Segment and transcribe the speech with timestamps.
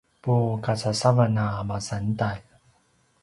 [0.23, 2.39] pukasasavan a masantalj